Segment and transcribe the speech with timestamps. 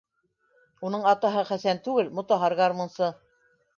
[0.87, 3.11] Уның атаһы Хәсән түгел, Мотаһар гармунсы.